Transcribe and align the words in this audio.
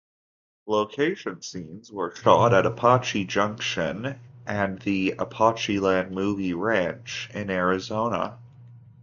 Location 0.65 1.43
scenes 1.43 1.91
were 1.91 2.15
shot 2.15 2.55
at 2.55 2.65
Apache 2.65 3.25
Junction 3.25 4.19
and 4.47 4.81
the 4.81 5.13
Apacheland 5.19 6.09
Movie 6.09 6.55
Ranch 6.55 7.29
in 7.35 7.51
Arizona. 7.51 8.39